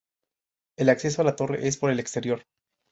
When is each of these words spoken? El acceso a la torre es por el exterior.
El 0.79 0.89
acceso 0.89 1.21
a 1.21 1.25
la 1.25 1.35
torre 1.35 1.67
es 1.67 1.77
por 1.77 1.91
el 1.91 1.99
exterior. 1.99 2.43